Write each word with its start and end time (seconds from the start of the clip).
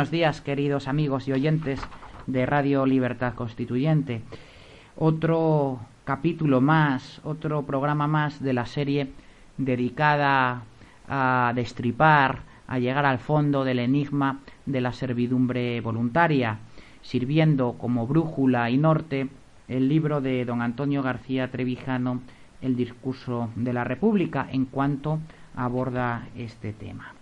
Buenos 0.00 0.12
días, 0.12 0.40
queridos 0.40 0.88
amigos 0.88 1.28
y 1.28 1.32
oyentes 1.32 1.78
de 2.26 2.46
Radio 2.46 2.86
Libertad 2.86 3.34
Constituyente. 3.34 4.22
Otro 4.96 5.78
capítulo 6.04 6.62
más, 6.62 7.20
otro 7.22 7.66
programa 7.66 8.06
más 8.06 8.42
de 8.42 8.54
la 8.54 8.64
serie 8.64 9.10
dedicada 9.58 10.62
a 11.06 11.52
destripar, 11.54 12.38
a 12.66 12.78
llegar 12.78 13.04
al 13.04 13.18
fondo 13.18 13.62
del 13.62 13.78
enigma 13.78 14.38
de 14.64 14.80
la 14.80 14.94
servidumbre 14.94 15.82
voluntaria, 15.82 16.60
sirviendo 17.02 17.74
como 17.74 18.06
brújula 18.06 18.70
y 18.70 18.78
norte 18.78 19.28
el 19.68 19.90
libro 19.90 20.22
de 20.22 20.46
don 20.46 20.62
Antonio 20.62 21.02
García 21.02 21.50
Trevijano, 21.50 22.22
El 22.62 22.74
discurso 22.74 23.50
de 23.54 23.74
la 23.74 23.84
República, 23.84 24.48
en 24.50 24.64
cuanto 24.64 25.18
aborda 25.54 26.26
este 26.34 26.72
tema. 26.72 27.12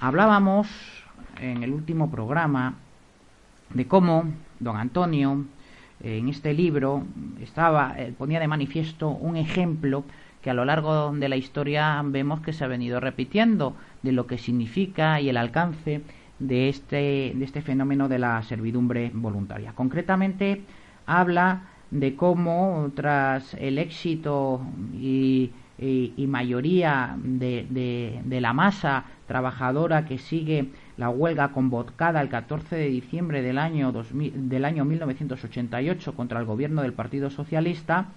Hablábamos 0.00 0.68
en 1.40 1.62
el 1.62 1.72
último 1.72 2.10
programa 2.10 2.74
de 3.74 3.86
cómo 3.86 4.24
don 4.60 4.76
Antonio 4.76 5.44
en 6.00 6.28
este 6.28 6.54
libro 6.54 7.04
estaba 7.42 7.94
eh, 7.98 8.12
ponía 8.16 8.40
de 8.40 8.48
manifiesto 8.48 9.08
un 9.08 9.36
ejemplo 9.36 10.04
que 10.42 10.50
a 10.50 10.54
lo 10.54 10.64
largo 10.64 11.12
de 11.12 11.28
la 11.28 11.36
historia 11.36 12.00
vemos 12.04 12.40
que 12.40 12.52
se 12.52 12.64
ha 12.64 12.68
venido 12.68 13.00
repitiendo 13.00 13.74
de 14.02 14.12
lo 14.12 14.26
que 14.26 14.38
significa 14.38 15.20
y 15.20 15.28
el 15.28 15.36
alcance 15.36 16.02
de 16.38 16.68
este, 16.68 17.32
de 17.34 17.44
este 17.44 17.62
fenómeno 17.62 18.08
de 18.08 18.20
la 18.20 18.40
servidumbre 18.42 19.10
voluntaria. 19.12 19.72
Concretamente 19.72 20.62
habla 21.06 21.62
de 21.90 22.14
cómo 22.14 22.92
tras 22.94 23.54
el 23.54 23.78
éxito 23.78 24.60
y, 24.94 25.50
y, 25.78 26.26
mayoría 26.28 27.16
de, 27.18 27.66
de, 27.68 28.20
de 28.24 28.40
la 28.40 28.52
masa 28.52 29.04
trabajadora 29.26 30.04
que 30.04 30.18
sigue 30.18 30.68
la 30.98 31.08
huelga 31.08 31.52
convocada 31.52 32.20
el 32.20 32.28
14 32.28 32.76
de 32.76 32.88
diciembre 32.88 33.40
del 33.40 33.56
año, 33.56 33.92
2000, 33.92 34.48
del 34.48 34.64
año 34.64 34.84
1988 34.84 36.14
contra 36.14 36.40
el 36.40 36.44
gobierno 36.44 36.82
del 36.82 36.92
Partido 36.92 37.30
Socialista, 37.30 38.08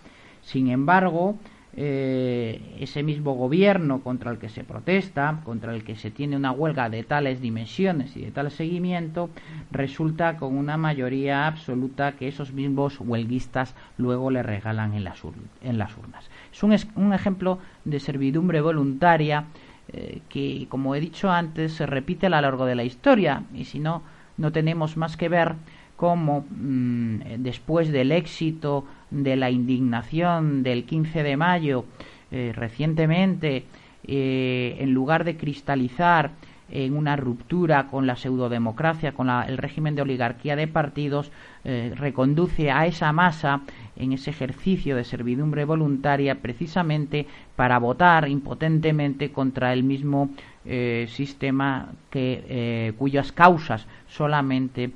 sin 0.41 0.67
embargo, 0.69 1.37
eh, 1.73 2.75
ese 2.79 3.02
mismo 3.02 3.33
gobierno 3.33 4.02
contra 4.02 4.29
el 4.31 4.39
que 4.39 4.49
se 4.49 4.65
protesta, 4.65 5.39
contra 5.45 5.73
el 5.73 5.85
que 5.85 5.95
se 5.95 6.11
tiene 6.11 6.35
una 6.35 6.52
huelga 6.52 6.89
de 6.89 7.03
tales 7.03 7.39
dimensiones 7.39 8.17
y 8.17 8.21
de 8.21 8.31
tal 8.31 8.52
seguimiento, 8.52 9.30
resulta 9.71 10.36
con 10.36 10.58
una 10.58 10.75
mayoría 10.75 11.47
absoluta 11.47 12.14
que 12.14 12.27
esos 12.27 12.52
mismos 12.52 12.99
huelguistas 12.99 13.75
luego 13.97 14.31
le 14.31 14.43
regalan 14.43 14.95
en 14.95 15.05
las, 15.05 15.21
en 15.61 15.77
las 15.77 15.95
urnas. 15.97 16.30
Es 16.52 16.61
un, 16.64 16.73
es 16.73 16.87
un 16.95 17.14
ejemplo 17.14 17.59
de 17.86 17.99
servidumbre 17.99 18.59
voluntaria 18.59 19.45
eh, 19.93 20.21
que, 20.29 20.67
como 20.69 20.95
he 20.95 20.99
dicho 20.99 21.29
antes, 21.29 21.73
se 21.73 21.85
repite 21.85 22.27
a 22.27 22.29
lo 22.29 22.41
largo 22.41 22.65
de 22.65 22.75
la 22.75 22.83
historia. 22.83 23.43
Y 23.53 23.65
si 23.65 23.79
no, 23.79 24.03
no 24.37 24.52
tenemos 24.52 24.97
más 24.97 25.17
que 25.17 25.29
ver 25.29 25.55
cómo 25.97 26.45
mmm, 26.49 27.17
después 27.37 27.91
del 27.91 28.11
éxito 28.11 28.85
de 29.11 29.35
la 29.35 29.52
indignación 29.52 30.63
del 30.63 30.85
15 30.85 31.23
de 31.23 31.37
mayo 31.37 31.85
eh, 32.31 32.53
recientemente, 32.55 33.65
eh, 34.07 34.77
en 34.79 34.93
lugar 34.93 35.25
de 35.25 35.37
cristalizar 35.37 36.31
en 36.71 36.95
una 36.95 37.15
ruptura 37.15 37.87
con 37.87 38.08
la 38.08 38.15
pseudodemocracia, 38.15 39.11
con 39.11 39.30
el 39.30 39.58
régimen 39.58 39.95
de 39.95 40.02
oligarquía 40.02 40.55
de 40.55 40.67
partidos, 40.67 41.32
eh, 41.64 41.93
reconduce 41.95 42.71
a 42.71 42.86
esa 42.86 43.11
masa 43.11 43.61
en 43.95 44.14
ese 44.14 44.32
ejercicio 44.32 44.95
de 44.95 45.04
servidumbre 45.04 45.65
voluntaria 45.65 46.36
precisamente 46.36 47.27
para 47.55 47.77
votar 47.77 48.27
impotentemente 48.27 49.32
contra 49.32 49.73
el 49.73 49.83
mismo 49.83 50.30
eh, 50.65 51.08
sistema 51.09 51.89
que, 52.09 52.43
eh, 52.48 52.93
cuyas 52.98 53.32
causas 53.32 53.86
solamente 54.08 54.92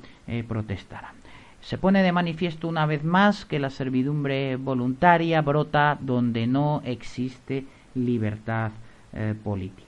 protestarán. 0.48 1.14
Se 1.60 1.78
pone 1.78 2.02
de 2.02 2.10
manifiesto 2.10 2.66
una 2.66 2.84
vez 2.84 3.04
más 3.04 3.44
que 3.44 3.60
la 3.60 3.70
servidumbre 3.70 4.56
voluntaria 4.56 5.40
brota 5.40 5.96
donde 6.00 6.48
no 6.48 6.82
existe 6.84 7.64
libertad 7.94 8.72
política. 9.44 9.85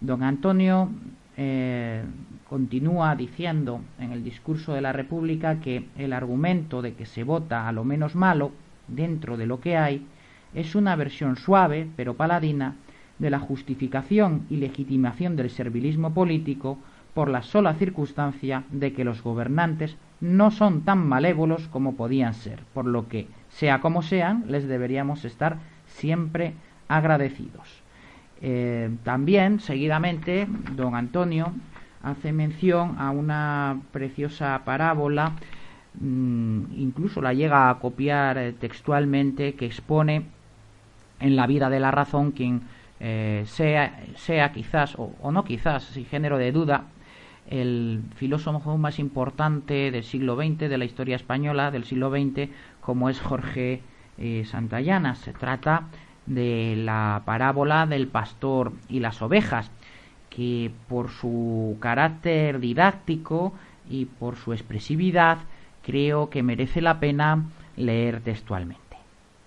Don 0.00 0.22
Antonio 0.22 0.88
eh, 1.36 2.02
continúa 2.48 3.14
diciendo 3.14 3.82
en 3.98 4.12
el 4.12 4.24
discurso 4.24 4.72
de 4.72 4.80
la 4.80 4.92
República 4.92 5.60
que 5.60 5.86
el 5.98 6.14
argumento 6.14 6.80
de 6.80 6.94
que 6.94 7.04
se 7.04 7.22
vota 7.22 7.68
a 7.68 7.72
lo 7.72 7.84
menos 7.84 8.14
malo 8.14 8.52
dentro 8.88 9.36
de 9.36 9.46
lo 9.46 9.60
que 9.60 9.76
hay 9.76 10.06
es 10.54 10.74
una 10.74 10.96
versión 10.96 11.36
suave 11.36 11.86
pero 11.96 12.14
paladina 12.14 12.76
de 13.18 13.28
la 13.28 13.38
justificación 13.38 14.46
y 14.48 14.56
legitimación 14.56 15.36
del 15.36 15.50
servilismo 15.50 16.14
político 16.14 16.78
por 17.12 17.28
la 17.28 17.42
sola 17.42 17.74
circunstancia 17.74 18.64
de 18.70 18.94
que 18.94 19.04
los 19.04 19.22
gobernantes 19.22 19.96
no 20.20 20.50
son 20.50 20.82
tan 20.82 21.06
malévolos 21.06 21.68
como 21.68 21.94
podían 21.96 22.34
ser, 22.34 22.60
por 22.72 22.86
lo 22.86 23.08
que, 23.08 23.26
sea 23.50 23.80
como 23.80 24.02
sean, 24.02 24.44
les 24.48 24.66
deberíamos 24.66 25.24
estar 25.24 25.58
siempre 25.86 26.54
agradecidos. 26.88 27.79
Eh, 28.42 28.90
también, 29.04 29.60
seguidamente, 29.60 30.46
don 30.74 30.94
Antonio 30.94 31.52
hace 32.02 32.32
mención 32.32 32.96
a 32.98 33.10
una 33.10 33.82
preciosa 33.92 34.62
parábola, 34.64 35.32
mmm, 36.00 36.62
incluso 36.76 37.20
la 37.20 37.34
llega 37.34 37.68
a 37.68 37.78
copiar 37.78 38.38
eh, 38.38 38.52
textualmente, 38.52 39.54
que 39.54 39.66
expone 39.66 40.24
en 41.20 41.36
la 41.36 41.46
vida 41.46 41.68
de 41.68 41.80
la 41.80 41.90
razón 41.90 42.32
quien 42.32 42.62
eh, 43.00 43.42
sea, 43.46 44.04
sea 44.16 44.52
quizás, 44.52 44.94
o, 44.96 45.30
no 45.30 45.44
quizás, 45.44 45.84
sin 45.84 46.06
género 46.06 46.38
de 46.38 46.52
duda, 46.52 46.84
el 47.50 48.02
filósofo 48.16 48.78
más 48.78 48.98
importante 48.98 49.90
del 49.90 50.04
siglo 50.04 50.36
XX, 50.36 50.60
de 50.60 50.78
la 50.78 50.84
historia 50.84 51.16
española 51.16 51.70
del 51.70 51.84
siglo 51.84 52.10
XX, 52.10 52.48
como 52.80 53.10
es 53.10 53.20
Jorge 53.20 53.82
Santayana. 54.44 55.14
Se 55.16 55.32
trata 55.32 55.88
de 56.30 56.76
la 56.76 57.22
parábola 57.24 57.86
del 57.86 58.06
pastor 58.06 58.72
y 58.88 59.00
las 59.00 59.20
ovejas, 59.20 59.70
que 60.30 60.70
por 60.88 61.10
su 61.10 61.76
carácter 61.80 62.60
didáctico 62.60 63.52
y 63.88 64.04
por 64.04 64.36
su 64.36 64.52
expresividad 64.52 65.38
creo 65.82 66.30
que 66.30 66.44
merece 66.44 66.80
la 66.80 67.00
pena 67.00 67.44
leer 67.76 68.20
textualmente. 68.20 68.96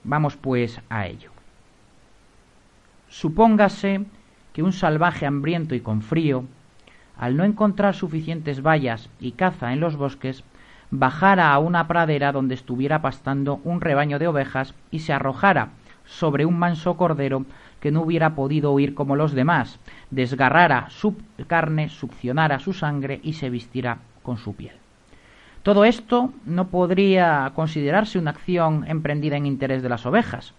Vamos 0.03 0.35
pues 0.35 0.81
a 0.89 1.07
ello. 1.07 1.31
Supóngase 3.07 4.03
que 4.51 4.61
un 4.61 4.73
salvaje 4.73 5.25
hambriento 5.25 5.75
y 5.75 5.79
con 5.79 6.01
frío, 6.01 6.43
al 7.17 7.37
no 7.37 7.45
encontrar 7.45 7.95
suficientes 7.95 8.61
vallas 8.61 9.09
y 9.21 9.31
caza 9.31 9.71
en 9.71 9.79
los 9.79 9.95
bosques, 9.95 10.43
bajara 10.91 11.53
a 11.53 11.59
una 11.59 11.87
pradera 11.87 12.33
donde 12.33 12.55
estuviera 12.55 13.01
pastando 13.01 13.61
un 13.63 13.79
rebaño 13.79 14.19
de 14.19 14.27
ovejas 14.27 14.73
y 14.91 14.99
se 14.99 15.13
arrojara 15.13 15.69
sobre 16.05 16.45
un 16.45 16.57
manso 16.57 16.95
cordero 16.97 17.45
que 17.79 17.91
no 17.91 18.01
hubiera 18.01 18.35
podido 18.35 18.71
huir 18.71 18.93
como 18.93 19.15
los 19.15 19.33
demás, 19.33 19.79
desgarrara 20.09 20.89
su 20.89 21.15
carne, 21.47 21.89
succionara 21.89 22.59
su 22.59 22.73
sangre 22.73 23.19
y 23.23 23.33
se 23.33 23.49
vistiera 23.49 23.99
con 24.21 24.37
su 24.37 24.55
piel. 24.55 24.75
Todo 25.63 25.85
esto 25.85 26.33
no 26.45 26.67
podría 26.67 27.51
considerarse 27.55 28.19
una 28.19 28.31
acción 28.31 28.85
emprendida 28.87 29.37
en 29.37 29.45
interés 29.45 29.81
de 29.81 29.89
las 29.89 30.05
ovejas, 30.05 30.53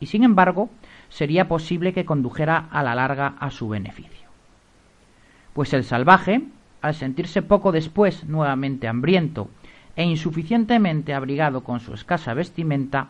y 0.00 0.06
sin 0.06 0.24
embargo 0.24 0.70
sería 1.08 1.48
posible 1.48 1.92
que 1.92 2.04
condujera 2.04 2.66
a 2.70 2.82
la 2.82 2.94
larga 2.94 3.34
a 3.40 3.50
su 3.50 3.68
beneficio. 3.68 4.28
Pues 5.52 5.72
el 5.74 5.84
salvaje, 5.84 6.42
al 6.80 6.94
sentirse 6.94 7.42
poco 7.42 7.72
después 7.72 8.24
nuevamente 8.24 8.88
hambriento 8.88 9.50
e 9.96 10.04
insuficientemente 10.04 11.12
abrigado 11.12 11.64
con 11.64 11.80
su 11.80 11.92
escasa 11.92 12.32
vestimenta, 12.32 13.08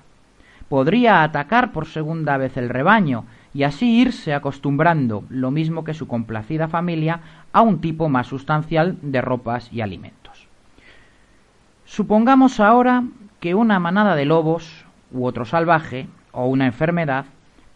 podría 0.68 1.22
atacar 1.22 1.72
por 1.72 1.86
segunda 1.86 2.36
vez 2.36 2.56
el 2.56 2.68
rebaño 2.68 3.24
y 3.54 3.62
así 3.62 4.00
irse 4.00 4.34
acostumbrando, 4.34 5.24
lo 5.30 5.50
mismo 5.50 5.84
que 5.84 5.94
su 5.94 6.06
complacida 6.06 6.68
familia, 6.68 7.20
a 7.52 7.62
un 7.62 7.80
tipo 7.80 8.08
más 8.08 8.26
sustancial 8.26 8.98
de 9.02 9.20
ropas 9.20 9.72
y 9.72 9.80
alimentos. 9.80 10.46
Supongamos 11.84 12.60
ahora 12.60 13.04
que 13.40 13.54
una 13.54 13.78
manada 13.78 14.14
de 14.14 14.26
lobos 14.26 14.84
u 15.10 15.24
otro 15.24 15.44
salvaje 15.44 16.06
o 16.32 16.46
una 16.46 16.66
enfermedad 16.66 17.24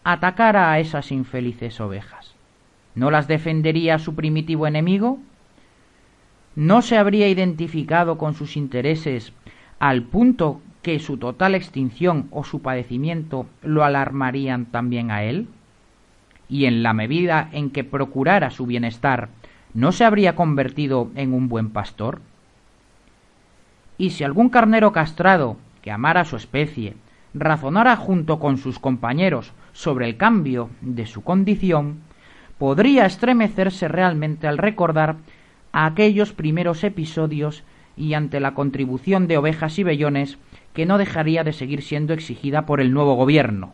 atacara 0.04 0.70
a 0.70 0.78
esas 0.78 1.10
infelices 1.12 1.80
ovejas. 1.80 2.34
¿No 2.94 3.10
las 3.10 3.26
defendería 3.26 3.98
su 3.98 4.14
primitivo 4.14 4.66
enemigo? 4.66 5.18
¿No 6.54 6.82
se 6.82 6.98
habría 6.98 7.28
identificado 7.28 8.18
con 8.18 8.34
sus 8.34 8.58
intereses 8.58 9.32
al 9.78 10.02
punto 10.02 10.60
que 10.82 10.98
su 10.98 11.16
total 11.16 11.54
extinción 11.54 12.28
o 12.30 12.44
su 12.44 12.60
padecimiento 12.60 13.46
lo 13.62 13.84
alarmarían 13.84 14.66
también 14.66 15.10
a 15.10 15.22
él? 15.24 15.48
y 16.52 16.66
en 16.66 16.82
la 16.82 16.92
medida 16.92 17.48
en 17.52 17.70
que 17.70 17.82
procurara 17.82 18.50
su 18.50 18.66
bienestar, 18.66 19.30
¿no 19.72 19.90
se 19.90 20.04
habría 20.04 20.36
convertido 20.36 21.10
en 21.14 21.32
un 21.32 21.48
buen 21.48 21.70
pastor? 21.70 22.20
Y 23.96 24.10
si 24.10 24.22
algún 24.22 24.50
carnero 24.50 24.92
castrado, 24.92 25.56
que 25.80 25.90
amara 25.90 26.26
su 26.26 26.36
especie, 26.36 26.94
razonara 27.32 27.96
junto 27.96 28.38
con 28.38 28.58
sus 28.58 28.78
compañeros 28.78 29.54
sobre 29.72 30.06
el 30.06 30.18
cambio 30.18 30.68
de 30.82 31.06
su 31.06 31.24
condición, 31.24 32.00
podría 32.58 33.06
estremecerse 33.06 33.88
realmente 33.88 34.46
al 34.46 34.58
recordar 34.58 35.16
aquellos 35.72 36.34
primeros 36.34 36.84
episodios 36.84 37.64
y 37.96 38.12
ante 38.12 38.40
la 38.40 38.52
contribución 38.52 39.26
de 39.26 39.38
ovejas 39.38 39.78
y 39.78 39.84
vellones 39.84 40.36
que 40.72 40.86
no 40.86 40.98
dejaría 40.98 41.44
de 41.44 41.52
seguir 41.52 41.82
siendo 41.82 42.12
exigida 42.12 42.66
por 42.66 42.80
el 42.80 42.92
nuevo 42.92 43.14
gobierno, 43.14 43.72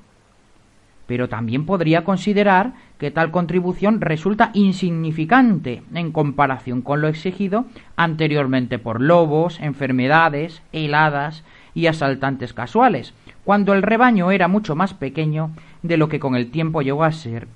pero 1.09 1.29
también 1.31 1.65
podría 1.65 2.05
considerar 2.05 2.75
que 2.99 3.11
tal 3.11 3.31
contribución 3.31 4.03
resulta 4.03 4.51
insignificante 4.53 5.83
en 5.95 6.13
comparación 6.13 6.83
con 6.83 7.01
lo 7.01 7.09
exigido 7.09 7.65
anteriormente 7.97 8.79
por 8.79 9.01
lobos, 9.01 9.59
enfermedades, 9.61 10.63
heladas 10.73 11.45
y 11.75 11.87
asaltantes 11.87 12.53
casuales, 12.53 13.15
cuando 13.45 13.73
el 13.73 13.83
rebaño 13.83 14.31
era 14.31 14.49
mucho 14.49 14.77
más 14.77 14.93
pequeño 14.93 15.51
de 15.83 15.97
lo 15.97 16.11
que 16.11 16.21
con 16.21 16.37
el 16.37 16.51
tiempo 16.51 16.83
llegó 16.83 17.05
a 17.05 17.13
ser 17.13 17.49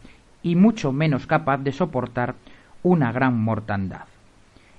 y 0.42 0.56
mucho 0.56 0.92
menos 0.92 1.26
capaz 1.26 1.58
de 1.58 1.72
soportar 1.72 2.36
una 2.82 3.12
gran 3.12 3.38
mortandad. 3.38 4.06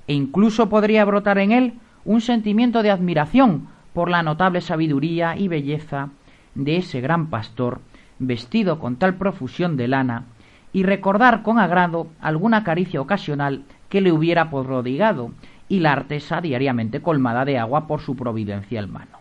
E 0.08 0.14
incluso 0.14 0.70
podría 0.70 1.06
brotar 1.06 1.38
en 1.38 1.52
él 1.52 1.74
un 2.06 2.22
sentimiento 2.22 2.82
de 2.82 2.90
admiración 2.90 3.68
por 3.94 4.10
la 4.10 4.24
notable 4.24 4.62
sabiduría 4.62 5.38
y 5.38 5.48
belleza 5.48 6.10
de 6.56 6.78
ese 6.78 7.02
gran 7.02 7.28
pastor 7.28 7.82
vestido 8.20 8.80
con 8.80 8.96
tal 8.98 9.16
profusión 9.16 9.78
de 9.78 9.88
lana, 9.88 10.26
y 10.72 10.84
recordar 10.84 11.44
con 11.44 11.60
agrado 11.60 12.08
alguna 12.20 12.64
caricia 12.64 13.00
ocasional 13.00 13.64
que 13.90 14.02
le 14.02 14.12
hubiera 14.12 14.50
prodigado, 14.50 15.32
y 15.70 15.80
la 15.80 15.94
artesa 15.94 16.42
diariamente 16.42 17.02
colmada 17.02 17.46
de 17.46 17.58
agua 17.58 17.88
por 17.88 18.02
su 18.02 18.16
providencial 18.16 18.88
mano. 18.88 19.20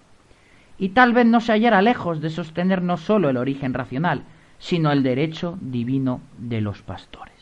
Y 0.79 0.91
tal 0.91 1.13
vez 1.13 1.27
no 1.27 1.41
se 1.41 1.53
hallara 1.53 1.83
lejos 1.83 2.21
de 2.21 2.31
sostener 2.31 2.83
no 2.83 2.97
sólo 2.97 3.31
el 3.31 3.37
origen 3.37 3.75
racional, 3.75 4.25
sino 4.59 4.91
el 4.93 5.03
derecho 5.03 5.59
divino 5.61 6.21
de 6.39 6.61
los 6.61 6.83
pastores. 6.83 7.35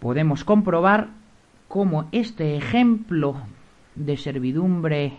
Podemos 0.00 0.44
comprobar 0.44 1.08
cómo 1.68 2.06
este 2.12 2.56
ejemplo 2.56 3.36
de 3.94 4.16
servidumbre 4.16 5.14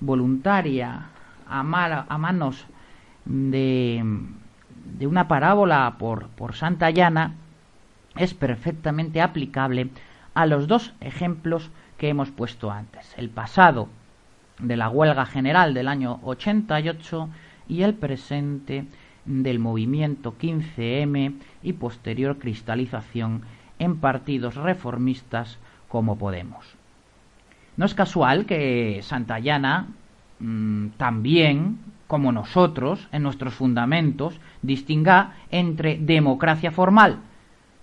voluntaria 0.00 1.06
a, 1.48 1.62
manos 1.62 2.66
de, 3.24 4.04
de 4.98 5.06
una 5.06 5.28
parábola 5.28 5.96
por, 5.98 6.28
por 6.28 6.54
Santa 6.54 6.90
Llana 6.90 7.34
es 8.16 8.34
perfectamente 8.34 9.20
aplicable 9.20 9.90
a 10.34 10.46
los 10.46 10.68
dos 10.68 10.94
ejemplos 11.00 11.70
que 11.98 12.08
hemos 12.08 12.30
puesto 12.30 12.70
antes, 12.70 13.14
el 13.16 13.30
pasado 13.30 13.88
de 14.58 14.76
la 14.76 14.88
huelga 14.88 15.26
general 15.26 15.74
del 15.74 15.88
año 15.88 16.20
88 16.22 17.28
y 17.68 17.82
el 17.82 17.94
presente 17.94 18.86
del 19.24 19.58
movimiento 19.58 20.34
15M 20.38 21.34
y 21.62 21.72
posterior 21.74 22.38
cristalización 22.38 23.42
en 23.78 23.98
partidos 23.98 24.56
reformistas 24.56 25.58
como 25.88 26.18
Podemos. 26.18 26.79
No 27.80 27.86
es 27.86 27.94
casual 27.94 28.44
que 28.44 29.00
Santayana 29.02 29.86
mmm, 30.38 30.88
también 30.98 31.78
como 32.08 32.30
nosotros, 32.30 33.08
en 33.10 33.22
nuestros 33.22 33.54
fundamentos, 33.54 34.38
distinga 34.60 35.36
entre 35.50 35.96
democracia 35.96 36.72
formal, 36.72 37.20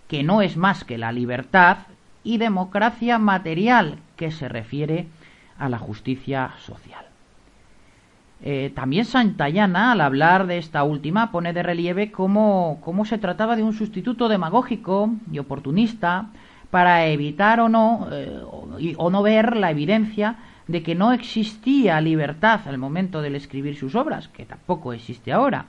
que 0.07 0.21
no 0.21 0.43
es 0.43 0.55
más 0.55 0.83
que 0.83 0.99
la 0.99 1.11
libertad, 1.11 1.77
y 2.23 2.37
democracia 2.37 3.17
material, 3.17 3.97
que 4.17 4.29
se 4.29 4.47
refiere 4.47 5.07
a 5.57 5.67
la 5.67 5.79
justicia 5.79 6.51
social. 6.59 7.05
Eh, 8.43 8.71
también 8.75 9.05
Santayana, 9.05 9.93
al 9.93 10.01
hablar 10.01 10.45
de 10.45 10.59
esta 10.59 10.83
última, 10.83 11.31
pone 11.31 11.53
de 11.53 11.63
relieve 11.63 12.11
cómo, 12.11 12.79
cómo 12.83 13.03
se 13.03 13.17
trataba 13.17 13.55
de 13.55 13.63
un 13.63 13.73
sustituto 13.73 14.29
demagógico 14.29 15.09
y 15.31 15.39
oportunista 15.39 16.27
para 16.71 17.07
evitar 17.07 17.59
o 17.59 17.69
no, 17.69 18.07
eh, 18.11 18.41
o 18.97 19.09
no 19.09 19.23
ver 19.23 19.55
la 19.55 19.71
evidencia 19.71 20.37
de 20.67 20.83
que 20.83 20.95
no 20.95 21.13
existía 21.13 21.99
libertad 22.01 22.61
al 22.65 22.77
momento 22.77 23.21
de 23.21 23.35
escribir 23.35 23.77
sus 23.77 23.95
obras, 23.95 24.27
que 24.27 24.45
tampoco 24.45 24.93
existe 24.93 25.31
ahora, 25.31 25.67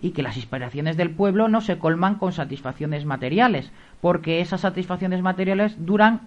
y 0.00 0.10
que 0.10 0.22
las 0.22 0.36
inspiraciones 0.36 0.96
del 0.96 1.10
pueblo 1.10 1.48
no 1.48 1.60
se 1.60 1.78
colman 1.78 2.16
con 2.16 2.32
satisfacciones 2.32 3.04
materiales, 3.04 3.72
porque 4.00 4.40
esas 4.40 4.60
satisfacciones 4.60 5.22
materiales 5.22 5.84
duran 5.84 6.20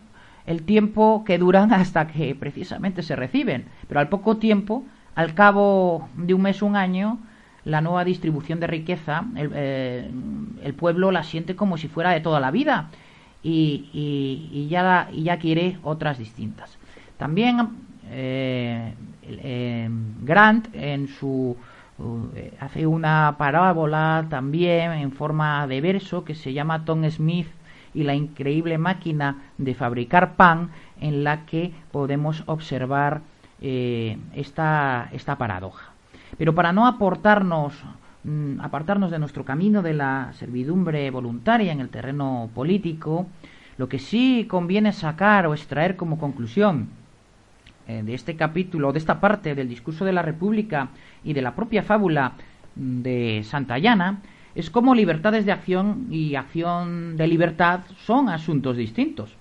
el 0.45 0.63
tiempo 0.63 1.23
que 1.25 1.37
duran 1.37 1.71
hasta 1.73 2.07
que 2.07 2.35
precisamente 2.35 3.03
se 3.03 3.15
reciben, 3.15 3.65
pero 3.87 3.99
al 3.99 4.09
poco 4.09 4.37
tiempo, 4.37 4.83
al 5.15 5.33
cabo 5.33 6.09
de 6.15 6.33
un 6.33 6.41
mes, 6.41 6.61
un 6.61 6.75
año, 6.75 7.19
la 7.63 7.81
nueva 7.81 8.03
distribución 8.03 8.59
de 8.59 8.67
riqueza, 8.67 9.25
el, 9.35 9.51
eh, 9.53 10.73
pueblo 10.77 11.11
la 11.11 11.23
siente 11.23 11.55
como 11.55 11.77
si 11.77 11.87
fuera 11.87 12.11
de 12.11 12.21
toda 12.21 12.39
la 12.39 12.51
vida 12.51 12.89
y, 13.43 13.89
y, 14.51 14.67
ya, 14.69 15.09
y 15.11 15.23
ya 15.23 15.37
quiere 15.37 15.77
otras 15.83 16.17
distintas. 16.17 16.77
También 17.17 17.69
eh, 18.09 18.93
eh, 19.23 19.89
Grant 20.21 20.73
en 20.73 21.07
su 21.07 21.55
eh, 22.35 22.53
hace 22.59 22.87
una 22.87 23.35
parábola 23.37 24.25
también 24.29 24.93
en 24.93 25.11
forma 25.11 25.67
de 25.67 25.81
verso 25.81 26.23
que 26.23 26.35
se 26.35 26.53
llama 26.53 26.85
Tom 26.85 27.03
Smith 27.09 27.47
y 27.93 28.03
la 28.03 28.15
increíble 28.15 28.77
máquina 28.77 29.51
de 29.57 29.75
fabricar 29.75 30.35
pan 30.35 30.69
en 31.01 31.23
la 31.23 31.45
que 31.45 31.73
podemos 31.91 32.43
observar 32.45 33.21
esta, 33.61 35.09
esta 35.11 35.37
paradoja. 35.37 35.91
Pero 36.37 36.55
para 36.55 36.71
no 36.71 36.87
aportarnos 36.87 37.73
mm, 38.23 38.61
apartarnos 38.61 39.11
de 39.11 39.19
nuestro 39.19 39.45
camino 39.45 39.81
de 39.81 39.93
la 39.93 40.31
servidumbre 40.33 41.09
voluntaria 41.11 41.71
en 41.71 41.79
el 41.79 41.89
terreno 41.89 42.49
político, 42.53 43.27
lo 43.77 43.87
que 43.87 43.99
sí 43.99 44.45
conviene 44.49 44.91
sacar 44.91 45.47
o 45.47 45.53
extraer 45.53 45.95
como 45.95 46.19
conclusión 46.19 46.89
eh, 47.87 48.03
de 48.03 48.13
este 48.13 48.35
capítulo, 48.35 48.91
de 48.91 48.99
esta 48.99 49.19
parte 49.19 49.55
del 49.55 49.69
discurso 49.69 50.05
de 50.05 50.13
la 50.13 50.21
República 50.21 50.89
y 51.23 51.33
de 51.33 51.41
la 51.41 51.55
propia 51.55 51.81
fábula 51.81 52.33
de 52.75 53.41
Santayana, 53.43 54.19
es 54.55 54.69
como 54.69 54.95
libertades 54.95 55.45
de 55.45 55.51
acción 55.51 56.07
y 56.11 56.35
acción 56.35 57.17
de 57.17 57.27
libertad 57.27 57.81
son 58.05 58.29
asuntos 58.29 58.77
distintos. 58.77 59.35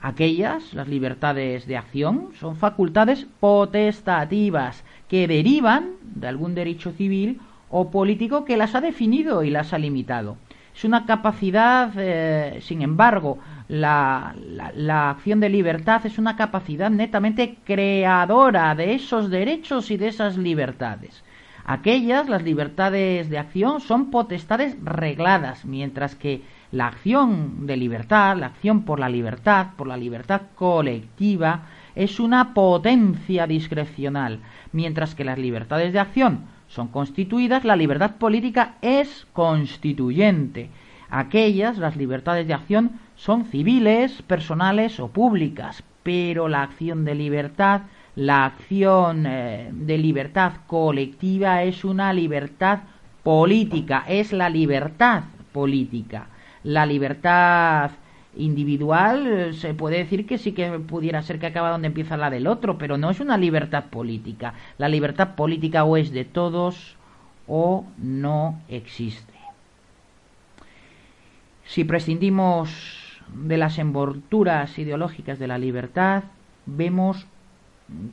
Aquellas, 0.00 0.74
las 0.74 0.86
libertades 0.86 1.66
de 1.66 1.78
acción, 1.78 2.28
son 2.38 2.56
facultades 2.56 3.26
potestativas 3.40 4.84
que 5.08 5.26
derivan 5.26 5.92
de 6.02 6.28
algún 6.28 6.54
derecho 6.54 6.92
civil 6.92 7.40
o 7.76 7.90
político 7.90 8.44
que 8.44 8.56
las 8.56 8.76
ha 8.76 8.80
definido 8.80 9.42
y 9.42 9.50
las 9.50 9.72
ha 9.72 9.78
limitado. 9.78 10.36
Es 10.76 10.84
una 10.84 11.06
capacidad, 11.06 11.90
eh, 11.96 12.60
sin 12.60 12.82
embargo, 12.82 13.38
la, 13.66 14.32
la, 14.76 15.10
acción 15.10 15.40
de 15.40 15.48
libertad 15.48 16.06
es 16.06 16.16
una 16.16 16.36
capacidad 16.36 16.88
netamente 16.88 17.56
creadora 17.64 18.76
de 18.76 18.94
esos 18.94 19.28
derechos 19.28 19.90
y 19.90 19.96
de 19.96 20.06
esas 20.06 20.36
libertades. 20.36 21.24
Aquellas, 21.64 22.28
las 22.28 22.44
libertades 22.44 23.28
de 23.28 23.38
acción, 23.38 23.80
son 23.80 24.12
potestades 24.12 24.76
regladas, 24.84 25.64
mientras 25.64 26.14
que 26.14 26.42
la 26.70 26.86
acción 26.86 27.66
de 27.66 27.76
libertad, 27.76 28.36
la 28.36 28.46
acción 28.46 28.84
por 28.84 29.00
la 29.00 29.08
libertad, 29.08 29.70
por 29.76 29.88
la 29.88 29.96
libertad 29.96 30.42
colectiva, 30.54 31.62
es 31.96 32.20
una 32.20 32.54
potencia 32.54 33.48
discrecional, 33.48 34.38
mientras 34.70 35.16
que 35.16 35.24
las 35.24 35.38
libertades 35.38 35.92
de 35.92 35.98
acción 35.98 36.53
son 36.74 36.88
constituidas, 36.88 37.64
la 37.64 37.76
libertad 37.76 38.16
política 38.16 38.74
es 38.82 39.28
constituyente. 39.32 40.70
Aquellas, 41.08 41.78
las 41.78 41.94
libertades 41.94 42.48
de 42.48 42.54
acción, 42.54 42.98
son 43.14 43.44
civiles, 43.44 44.22
personales 44.22 44.98
o 44.98 45.06
públicas, 45.06 45.84
pero 46.02 46.48
la 46.48 46.62
acción 46.64 47.04
de 47.04 47.14
libertad, 47.14 47.82
la 48.16 48.44
acción 48.44 49.24
eh, 49.24 49.70
de 49.72 49.98
libertad 49.98 50.52
colectiva 50.66 51.62
es 51.62 51.84
una 51.84 52.12
libertad 52.12 52.80
política, 53.22 54.04
es 54.08 54.32
la 54.32 54.48
libertad 54.48 55.22
política. 55.52 56.26
La 56.64 56.86
libertad 56.86 57.92
individual 58.36 59.54
se 59.54 59.74
puede 59.74 59.98
decir 59.98 60.26
que 60.26 60.38
sí 60.38 60.52
que 60.52 60.78
pudiera 60.78 61.22
ser 61.22 61.38
que 61.38 61.46
acaba 61.46 61.70
donde 61.70 61.88
empieza 61.88 62.16
la 62.16 62.30
del 62.30 62.46
otro, 62.46 62.78
pero 62.78 62.96
no 62.96 63.10
es 63.10 63.20
una 63.20 63.36
libertad 63.36 63.84
política. 63.84 64.54
La 64.78 64.88
libertad 64.88 65.34
política 65.34 65.84
o 65.84 65.96
es 65.96 66.10
de 66.10 66.24
todos 66.24 66.96
o 67.46 67.84
no 67.98 68.60
existe. 68.68 69.34
Si 71.64 71.84
prescindimos 71.84 73.20
de 73.32 73.56
las 73.56 73.78
envolturas 73.78 74.78
ideológicas 74.78 75.38
de 75.38 75.46
la 75.46 75.58
libertad, 75.58 76.24
vemos 76.66 77.26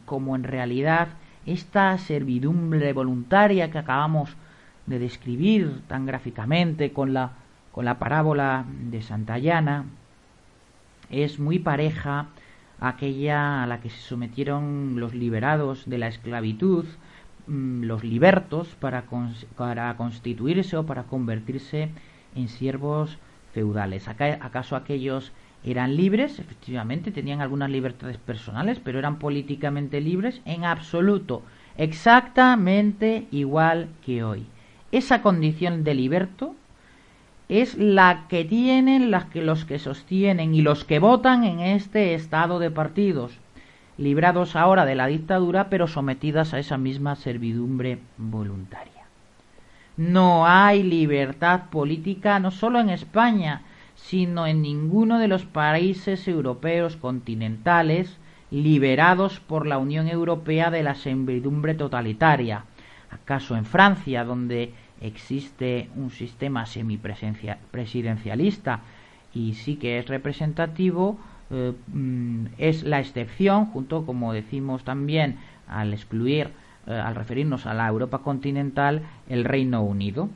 como 0.06 0.36
en 0.36 0.44
realidad 0.44 1.10
esta 1.46 1.98
servidumbre 1.98 2.94
voluntaria 2.94 3.72
que 3.72 3.78
acabamos 3.78 4.36
de 4.86 5.00
describir 5.00 5.82
tan 5.88 6.06
gráficamente 6.06 6.92
con 6.92 7.14
la, 7.14 7.32
con 7.72 7.86
la 7.86 8.00
parábola 8.00 8.66
de 8.90 9.02
Santayana, 9.02 9.86
es 11.12 11.40
muy 11.40 11.60
pareja 11.60 12.28
a 12.80 12.90
aquella 12.90 13.64
a 13.64 13.68
la 13.68 13.82
que 13.82 13.90
se 13.90 14.02
sometieron 14.02 15.00
los 15.00 15.14
liberados 15.14 15.88
de 15.88 15.98
la 15.98 16.08
esclavitud, 16.08 16.86
mm, 17.48 17.84
los 17.84 18.04
libertos, 18.04 18.70
para, 18.80 19.04
para 19.56 19.96
constituirse 19.98 20.78
o 20.78 20.86
para 20.86 21.04
convertirse 21.04 21.90
en 22.36 22.48
siervos 22.48 23.18
feudales. 23.54 24.08
¿Acaso 24.08 24.76
aquellos 24.76 25.32
eran 25.64 25.96
libres? 25.96 26.40
Efectivamente, 26.40 27.12
tenían 27.12 27.42
algunas 27.42 27.70
libertades 27.70 28.18
personales, 28.18 28.80
pero 28.84 29.00
eran 29.00 29.20
políticamente 29.20 30.02
libres 30.02 30.42
en 30.46 30.66
absoluto, 30.66 31.44
exactamente 31.78 33.28
igual 33.32 33.90
que 34.06 34.24
hoy. 34.24 34.46
Esa 34.92 35.22
condición 35.22 35.84
de 35.84 35.94
liberto 35.94 36.56
es 37.52 37.78
la 37.78 38.28
que 38.30 38.46
tienen 38.46 39.12
las 39.12 39.26
que, 39.26 39.42
los 39.42 39.66
que 39.66 39.78
sostienen 39.78 40.56
y 40.56 40.62
los 40.62 40.86
que 40.86 41.00
votan 41.00 41.44
en 41.44 41.60
este 41.60 42.14
estado 42.14 42.60
de 42.60 42.72
partidos, 42.72 43.34
librados 43.98 44.56
ahora 44.56 44.86
de 44.86 44.96
la 44.96 45.08
dictadura, 45.08 45.68
pero 45.70 45.88
sometidas 45.88 46.54
a 46.54 46.60
esa 46.60 46.78
misma 46.78 47.18
servidumbre 47.18 48.00
voluntaria. 48.18 49.04
No 49.98 50.48
hay 50.48 50.82
libertad 50.82 51.64
política 51.70 52.40
no 52.40 52.52
solo 52.52 52.80
en 52.80 52.90
España, 52.90 53.64
sino 53.96 54.48
en 54.48 54.62
ninguno 54.62 55.20
de 55.20 55.28
los 55.28 55.44
países 55.44 56.30
europeos 56.30 56.96
continentales 56.96 58.18
liberados 58.50 59.42
por 59.42 59.68
la 59.68 59.78
Unión 59.78 60.08
Europea 60.08 60.72
de 60.72 60.84
la 60.84 60.96
servidumbre 60.96 61.74
totalitaria. 61.74 62.64
¿Acaso 63.12 63.58
en 63.58 63.66
Francia, 63.66 64.24
donde 64.24 64.74
existe 65.02 65.90
un 65.96 66.12
sistema 66.12 66.66
semipresidencialista 66.66 68.82
y 69.34 69.54
sí 69.54 69.76
que 69.76 70.00
es 70.00 70.08
representativo, 70.08 71.18
eh, 71.50 71.74
mm, 71.88 72.46
es 72.58 72.84
la 72.84 73.00
excepción, 73.00 73.68
junto, 73.68 74.06
como 74.06 74.34
decimos 74.34 74.84
también, 74.84 75.38
al 75.68 75.94
excluir 75.94 76.50
eh, 76.88 76.94
al 76.94 77.14
referirnos 77.14 77.68
a 77.68 77.76
la 77.76 77.88
Europa 77.88 78.20
continental, 78.20 79.04
el 79.30 79.46
Reino 79.46 79.84
Unido. 79.84 80.30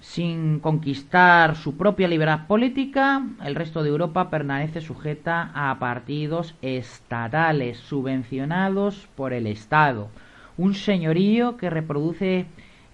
Sin 0.00 0.60
conquistar 0.60 1.56
su 1.56 1.78
propia 1.78 2.08
libertad 2.08 2.46
política, 2.46 3.22
el 3.42 3.54
resto 3.54 3.82
de 3.82 3.88
Europa 3.88 4.28
permanece 4.28 4.82
sujeta 4.82 5.50
a 5.54 5.78
partidos 5.78 6.54
estatales 6.60 7.78
subvencionados 7.78 9.08
por 9.16 9.32
el 9.32 9.46
Estado, 9.46 10.10
un 10.58 10.74
señorío 10.74 11.56
que 11.56 11.70
reproduce 11.70 12.44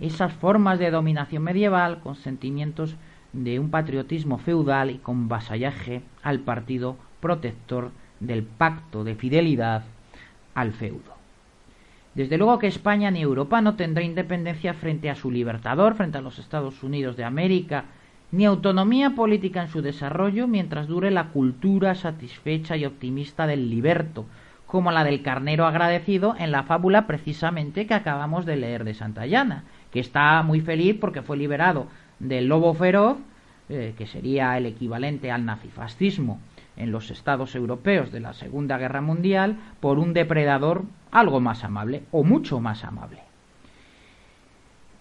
esas 0.03 0.33
formas 0.33 0.79
de 0.79 0.91
dominación 0.91 1.45
medieval 1.45 2.01
con 2.01 2.17
sentimientos 2.17 2.97
de 3.33 3.59
un 3.61 3.71
patriotismo 3.71 4.39
feudal 4.39 4.91
y 4.91 4.99
con 4.99 5.29
vasallaje 5.29 6.03
al 6.23 6.41
partido 6.41 6.97
protector 7.21 7.93
del 8.21 8.43
pacto 8.43 9.05
de 9.05 9.15
fidelidad 9.15 9.85
al 10.55 10.73
feudo. 10.73 11.13
Desde 12.15 12.37
luego 12.37 12.59
que 12.59 12.67
España 12.67 13.11
ni 13.11 13.23
Europa 13.23 13.61
no 13.63 13.77
tendrá 13.77 14.03
independencia 14.03 14.75
frente 14.75 15.09
a 15.09 15.15
su 15.15 15.31
libertador, 15.31 15.95
frente 15.95 16.19
a 16.19 16.21
los 16.21 16.39
Estados 16.39 16.83
Unidos 16.83 17.17
de 17.17 17.25
América, 17.25 17.85
ni 18.33 18.45
autonomía 18.45 19.11
política 19.11 19.63
en 19.63 19.69
su 19.69 19.83
desarrollo 19.83 20.47
mientras 20.49 20.89
dure 20.89 21.11
la 21.11 21.29
cultura 21.29 21.95
satisfecha 21.95 22.77
y 22.77 22.85
optimista 22.85 23.47
del 23.47 23.71
liberto, 23.71 24.27
como 24.67 24.91
la 24.91 25.05
del 25.05 25.23
carnero 25.23 25.67
agradecido 25.67 26.35
en 26.39 26.51
la 26.51 26.65
fábula 26.65 27.07
precisamente 27.07 27.87
que 27.87 27.95
acabamos 27.95 28.47
de 28.47 28.57
leer 28.57 28.85
de 28.85 28.95
Santayana, 28.95 29.65
que 29.93 30.01
está 30.01 30.43
muy 30.43 30.61
feliz 30.61 30.97
porque 31.01 31.23
fue 31.23 31.37
liberado 31.37 31.87
del 32.19 32.49
lobo 32.49 32.75
feroz, 32.75 33.19
eh, 33.69 33.95
que 33.97 34.07
sería 34.07 34.57
el 34.57 34.67
equivalente 34.67 35.31
al 35.31 35.45
nazifascismo 35.45 36.41
en 36.77 36.91
los 36.91 37.11
estados 37.11 37.55
europeos 37.55 38.11
de 38.11 38.21
la 38.21 38.33
Segunda 38.33 38.79
Guerra 38.79 39.03
Mundial 39.03 39.57
por 39.81 39.99
un 39.99 40.15
depredador 40.15 40.85
algo 41.11 41.41
más 41.41 41.63
amable 41.63 42.03
o 42.11 42.25
mucho 42.25 42.61
más 42.61 42.85
amable. 42.85 43.21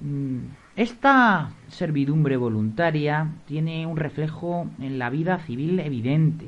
Mm, 0.02 0.40
esta 0.76 1.52
servidumbre 1.70 2.36
voluntaria 2.38 3.30
tiene 3.46 3.86
un 3.86 3.98
reflejo 3.98 4.68
en 4.80 5.00
la 5.00 5.10
vida 5.10 5.40
civil 5.40 5.80
evidente, 5.80 6.48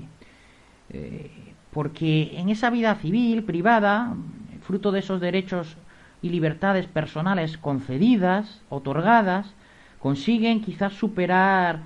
eh, 0.89 1.29
porque 1.71 2.37
en 2.37 2.49
esa 2.49 2.69
vida 2.69 2.95
civil 2.95 3.43
privada, 3.43 4.15
fruto 4.61 4.91
de 4.91 4.99
esos 4.99 5.21
derechos 5.21 5.77
y 6.23 6.29
libertades 6.29 6.87
personales 6.87 7.59
concedidas, 7.59 8.61
otorgadas, 8.69 9.53
consiguen 9.99 10.61
quizás 10.61 10.93
superar 10.93 11.81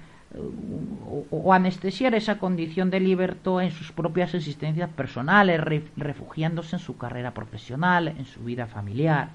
o, 1.32 1.54
anestesiar 1.54 2.14
esa 2.16 2.38
condición 2.38 2.90
de 2.90 3.00
liberto 3.00 3.60
en 3.60 3.72
sus 3.72 3.92
propias 3.92 4.34
existencias 4.34 4.90
personales, 4.90 5.60
refugiándose 5.96 6.76
en 6.76 6.82
su 6.82 6.98
carrera 6.98 7.34
profesional, 7.34 8.08
en 8.08 8.26
su 8.26 8.44
vida 8.44 8.68
familiar. 8.68 9.30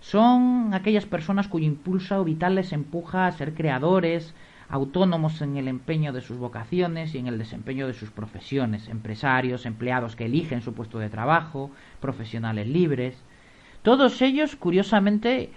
Son 0.00 0.74
aquellas 0.74 1.06
personas 1.06 1.48
cuyo 1.48 1.66
impulso 1.66 2.22
vital 2.24 2.56
les 2.56 2.72
empuja 2.72 3.26
a 3.26 3.32
ser 3.32 3.54
creadores, 3.54 4.34
autónomos 4.68 5.40
en 5.42 5.56
el 5.56 5.68
empeño 5.68 6.12
de 6.12 6.22
sus 6.22 6.38
vocaciones 6.38 7.14
y 7.14 7.18
en 7.18 7.26
el 7.26 7.38
desempeño 7.38 7.86
de 7.86 7.94
sus 7.94 8.10
profesiones, 8.10 8.88
empresarios, 8.88 9.64
empleados 9.64 10.16
que 10.16 10.24
eligen 10.24 10.62
su 10.62 10.74
puesto 10.74 10.98
de 10.98 11.10
trabajo, 11.10 11.70
profesionales 12.00 12.66
libres. 12.66 13.16
Todos 13.82 14.22
ellos, 14.22 14.56
curiosamente, 14.56 15.50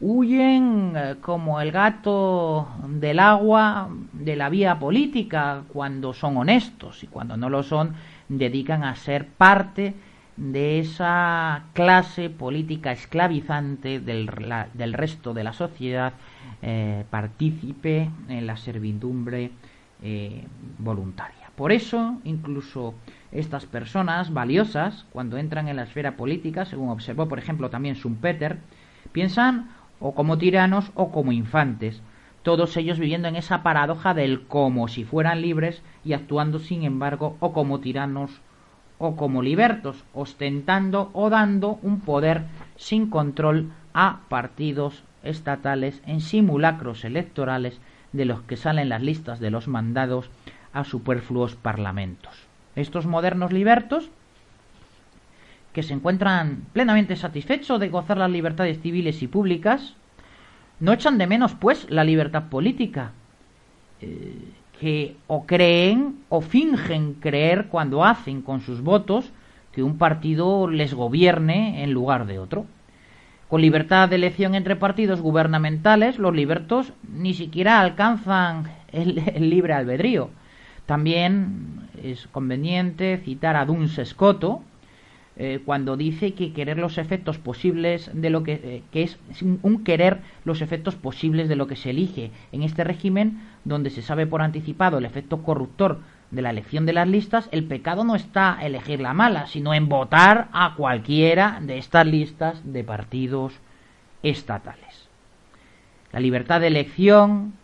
huyen 0.00 0.92
eh, 0.96 1.16
como 1.20 1.60
el 1.60 1.72
gato 1.72 2.68
del 2.86 3.18
agua 3.18 3.88
de 4.12 4.36
la 4.36 4.48
vía 4.48 4.78
política 4.78 5.62
cuando 5.72 6.12
son 6.12 6.36
honestos 6.36 7.02
y 7.04 7.06
cuando 7.06 7.36
no 7.36 7.48
lo 7.48 7.62
son 7.62 7.94
dedican 8.28 8.84
a 8.84 8.96
ser 8.96 9.26
parte 9.26 9.94
de 10.36 10.80
esa 10.80 11.64
clase 11.72 12.30
política 12.30 12.90
esclavizante 12.92 14.00
del, 14.00 14.30
del 14.74 14.92
resto 14.92 15.34
de 15.34 15.44
la 15.44 15.52
sociedad 15.52 16.14
eh, 16.62 17.04
partícipe 17.10 18.10
en 18.28 18.46
la 18.46 18.56
servidumbre 18.56 19.50
eh, 20.02 20.44
voluntaria. 20.78 21.50
Por 21.54 21.70
eso, 21.70 22.18
incluso 22.24 22.94
estas 23.32 23.66
personas 23.66 24.32
valiosas, 24.32 25.06
cuando 25.10 25.38
entran 25.38 25.68
en 25.68 25.76
la 25.76 25.84
esfera 25.84 26.16
política, 26.16 26.66
según 26.66 26.90
observó, 26.90 27.28
por 27.28 27.38
ejemplo, 27.38 27.70
también 27.70 27.96
Schumpeter, 27.96 28.58
piensan 29.12 29.70
o 30.00 30.14
como 30.14 30.38
tiranos 30.38 30.90
o 30.94 31.10
como 31.10 31.32
infantes, 31.32 32.02
todos 32.42 32.76
ellos 32.76 32.98
viviendo 32.98 33.28
en 33.28 33.36
esa 33.36 33.62
paradoja 33.62 34.14
del 34.14 34.46
como 34.46 34.88
si 34.88 35.04
fueran 35.04 35.40
libres 35.40 35.82
y 36.04 36.12
actuando 36.12 36.58
sin 36.58 36.82
embargo 36.82 37.36
o 37.40 37.52
como 37.52 37.80
tiranos 37.80 38.40
o 38.98 39.16
como 39.16 39.42
libertos, 39.42 40.04
ostentando 40.12 41.10
o 41.12 41.30
dando 41.30 41.78
un 41.82 42.00
poder 42.00 42.42
sin 42.76 43.10
control 43.10 43.72
a 43.94 44.20
partidos 44.28 45.04
estatales 45.22 46.02
en 46.06 46.20
simulacros 46.20 47.04
electorales 47.04 47.80
de 48.12 48.24
los 48.24 48.42
que 48.42 48.56
salen 48.56 48.88
las 48.88 49.02
listas 49.02 49.40
de 49.40 49.50
los 49.50 49.68
mandados 49.68 50.30
a 50.72 50.84
superfluos 50.84 51.54
parlamentos. 51.54 52.51
Estos 52.74 53.06
modernos 53.06 53.52
libertos 53.52 54.10
que 55.72 55.82
se 55.82 55.94
encuentran 55.94 56.64
plenamente 56.72 57.16
satisfechos 57.16 57.80
de 57.80 57.88
gozar 57.88 58.18
las 58.18 58.30
libertades 58.30 58.80
civiles 58.80 59.22
y 59.22 59.26
públicas, 59.26 59.94
no 60.80 60.92
echan 60.92 61.18
de 61.18 61.26
menos, 61.26 61.54
pues, 61.54 61.88
la 61.90 62.04
libertad 62.04 62.44
política, 62.50 63.12
eh, 64.00 64.36
que 64.78 65.16
o 65.28 65.46
creen 65.46 66.16
o 66.28 66.40
fingen 66.40 67.14
creer 67.14 67.68
cuando 67.68 68.04
hacen 68.04 68.42
con 68.42 68.60
sus 68.60 68.82
votos 68.82 69.30
que 69.72 69.82
un 69.82 69.96
partido 69.96 70.68
les 70.68 70.92
gobierne 70.92 71.82
en 71.84 71.92
lugar 71.92 72.26
de 72.26 72.38
otro. 72.38 72.66
Con 73.48 73.60
libertad 73.60 74.08
de 74.08 74.16
elección 74.16 74.54
entre 74.54 74.76
partidos 74.76 75.20
gubernamentales, 75.20 76.18
los 76.18 76.34
libertos 76.34 76.92
ni 77.08 77.32
siquiera 77.32 77.80
alcanzan 77.80 78.64
el, 78.90 79.18
el 79.34 79.50
libre 79.50 79.74
albedrío. 79.74 80.30
También 80.92 81.88
es 82.02 82.26
conveniente 82.26 83.16
citar 83.24 83.56
a 83.56 83.64
Duns 83.64 83.98
Scoto, 84.04 84.62
eh, 85.36 85.62
cuando 85.64 85.96
dice 85.96 86.34
que 86.34 86.52
querer 86.52 86.76
los 86.76 86.98
efectos 86.98 87.38
posibles 87.38 88.10
de 88.12 88.28
lo 88.28 88.42
que, 88.42 88.60
eh, 88.62 88.82
que 88.92 89.04
es 89.04 89.18
un 89.40 89.84
querer 89.84 90.20
los 90.44 90.60
efectos 90.60 90.94
posibles 90.94 91.48
de 91.48 91.56
lo 91.56 91.66
que 91.66 91.76
se 91.76 91.88
elige 91.88 92.30
en 92.52 92.62
este 92.62 92.84
régimen 92.84 93.40
donde 93.64 93.88
se 93.88 94.02
sabe 94.02 94.26
por 94.26 94.42
anticipado 94.42 94.98
el 94.98 95.06
efecto 95.06 95.42
corruptor 95.42 96.00
de 96.30 96.42
la 96.42 96.50
elección 96.50 96.84
de 96.84 96.92
las 96.92 97.08
listas, 97.08 97.48
el 97.52 97.64
pecado 97.64 98.04
no 98.04 98.14
está 98.14 98.58
elegir 98.60 99.00
la 99.00 99.14
mala, 99.14 99.46
sino 99.46 99.72
en 99.72 99.88
votar 99.88 100.50
a 100.52 100.74
cualquiera 100.76 101.58
de 101.62 101.78
estas 101.78 102.06
listas 102.06 102.60
de 102.70 102.84
partidos 102.84 103.54
estatales. 104.22 105.08
La 106.12 106.20
libertad 106.20 106.60
de 106.60 106.66
elección, 106.66 107.54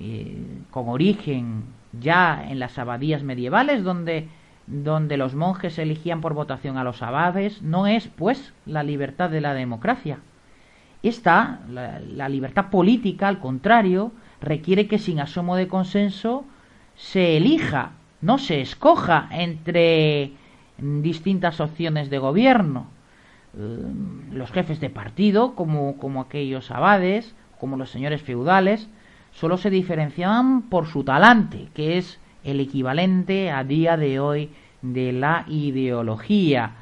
eh, 0.00 0.38
con 0.70 0.88
origen 0.88 1.64
ya 2.00 2.46
en 2.48 2.58
las 2.58 2.78
abadías 2.78 3.22
medievales, 3.22 3.84
donde 3.84 4.28
donde 4.66 5.16
los 5.16 5.34
monjes 5.34 5.78
elegían 5.78 6.20
por 6.20 6.34
votación 6.34 6.78
a 6.78 6.84
los 6.84 7.02
abades, 7.02 7.62
no 7.62 7.86
es, 7.86 8.08
pues, 8.08 8.54
la 8.66 8.82
libertad 8.82 9.30
de 9.30 9.40
la 9.40 9.54
democracia. 9.54 10.18
Esta, 11.02 11.60
la, 11.68 12.28
libertad 12.28 12.70
política, 12.70 13.28
al 13.28 13.38
contrario, 13.38 14.12
requiere 14.40 14.88
que 14.88 14.98
sin 14.98 15.20
asomo 15.20 15.56
de 15.56 15.68
consenso 15.68 16.44
se 16.94 17.36
elija, 17.36 17.92
no 18.22 18.38
se 18.38 18.62
escoja 18.62 19.28
entre 19.32 20.32
distintas 20.78 21.60
opciones 21.60 22.08
de 22.08 22.18
gobierno. 22.18 22.86
Eh, 23.54 23.82
los 24.32 24.50
jefes 24.50 24.80
de 24.80 24.88
partido, 24.88 25.54
como, 25.54 25.98
como 25.98 26.22
aquellos 26.22 26.70
abades, 26.70 27.34
como 27.60 27.76
los 27.76 27.90
señores 27.90 28.22
feudales, 28.22 28.88
solo 29.34 29.56
se 29.56 29.70
diferenciaban 29.70 30.62
por 30.62 30.86
su 30.86 31.04
talante, 31.04 31.68
que 31.74 31.98
es 31.98 32.20
el 32.44 32.60
equivalente 32.60 33.50
a 33.50 33.64
día 33.64 33.96
de 33.96 34.20
hoy 34.20 34.50
de 34.82 35.12
la 35.12 35.44
ideología, 35.48 36.72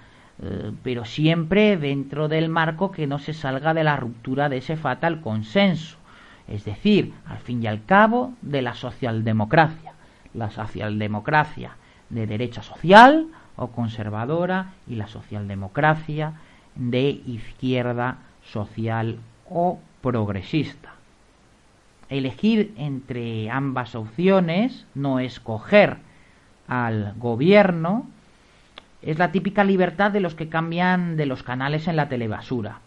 eh, 0.42 0.72
pero 0.82 1.04
siempre 1.04 1.76
dentro 1.76 2.28
del 2.28 2.48
marco 2.48 2.90
que 2.90 3.06
no 3.06 3.18
se 3.18 3.32
salga 3.32 3.74
de 3.74 3.84
la 3.84 3.96
ruptura 3.96 4.48
de 4.48 4.58
ese 4.58 4.76
fatal 4.76 5.20
consenso, 5.20 5.96
es 6.48 6.64
decir, 6.64 7.14
al 7.26 7.38
fin 7.38 7.62
y 7.62 7.68
al 7.68 7.84
cabo, 7.84 8.34
de 8.42 8.60
la 8.62 8.74
socialdemocracia, 8.74 9.92
la 10.34 10.50
socialdemocracia 10.50 11.76
de 12.10 12.26
derecha 12.26 12.62
social 12.62 13.28
o 13.56 13.68
conservadora 13.68 14.72
y 14.88 14.96
la 14.96 15.06
socialdemocracia 15.06 16.34
de 16.74 17.08
izquierda 17.26 18.18
social 18.42 19.18
o 19.48 19.78
progresista. 20.00 20.91
Elegir 22.12 22.74
entre 22.76 23.50
ambas 23.50 23.94
opciones 23.94 24.84
no 24.94 25.18
escoger 25.18 25.96
al 26.68 27.14
gobierno 27.16 28.06
es 29.00 29.18
la 29.18 29.32
típica 29.32 29.64
libertad 29.64 30.10
de 30.10 30.20
los 30.20 30.34
que 30.34 30.50
cambian 30.50 31.16
de 31.16 31.24
los 31.24 31.42
canales 31.42 31.88
en 31.88 31.96
la 31.96 32.10
telebasura, 32.10 32.80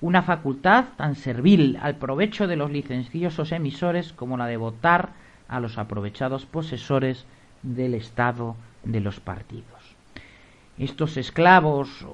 una 0.00 0.22
facultad 0.22 0.86
tan 0.96 1.14
servil 1.14 1.78
al 1.80 1.94
provecho 1.94 2.48
de 2.48 2.56
los 2.56 2.72
licenciosos 2.72 3.52
emisores 3.52 4.12
como 4.12 4.36
la 4.36 4.46
de 4.46 4.56
votar 4.56 5.10
a 5.46 5.60
los 5.60 5.78
aprovechados 5.78 6.44
posesores 6.44 7.24
del 7.62 7.94
Estado 7.94 8.56
de 8.82 8.98
los 8.98 9.20
partidos. 9.20 9.64
Estos 10.76 11.16
esclavos 11.16 12.04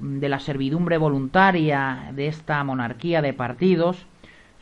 de 0.00 0.28
la 0.28 0.40
servidumbre 0.40 0.98
voluntaria 0.98 2.10
de 2.12 2.26
esta 2.26 2.64
monarquía 2.64 3.22
de 3.22 3.34
partidos 3.34 4.04